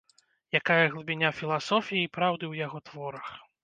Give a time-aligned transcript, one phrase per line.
[0.59, 3.35] Якая глыбіня філасофіі і праўды ў яго творах.